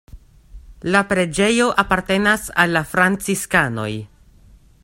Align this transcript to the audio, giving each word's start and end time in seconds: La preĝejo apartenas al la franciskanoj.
La 0.95 1.01
preĝejo 1.11 1.69
apartenas 1.83 2.49
al 2.65 2.75
la 2.79 2.85
franciskanoj. 2.95 3.91